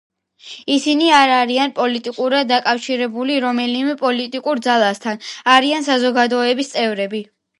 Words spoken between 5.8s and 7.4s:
საზოგადოების წევრები.